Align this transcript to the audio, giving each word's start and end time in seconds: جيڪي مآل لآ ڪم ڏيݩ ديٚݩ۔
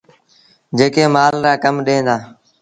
جيڪي 0.77 1.03
مآل 1.15 1.33
لآ 1.43 1.51
ڪم 1.63 1.75
ڏيݩ 1.85 2.05
ديٚݩ۔ 2.07 2.23